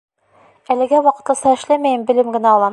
[0.77, 2.69] Әлегә ваҡытлыса эшләмәйем, белем генә алам.